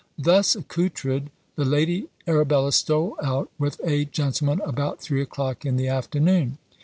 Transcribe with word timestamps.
Thus 0.17 0.55
accoutred, 0.55 1.29
the 1.55 1.63
Lady 1.63 2.07
Arabella 2.25 2.71
stole 2.71 3.15
out 3.21 3.51
with 3.59 3.79
a 3.83 4.05
gentleman 4.05 4.59
about 4.65 4.99
three 4.99 5.21
o'clock 5.21 5.63
in 5.63 5.75
the 5.77 5.89
afternoon. 5.89 6.57